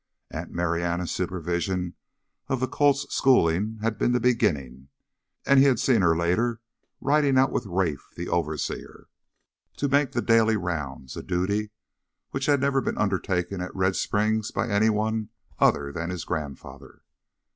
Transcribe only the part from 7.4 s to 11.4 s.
with Rafe, the overseer, to make the daily rounds, a